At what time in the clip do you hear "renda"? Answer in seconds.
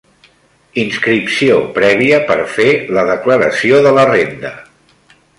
4.13-4.53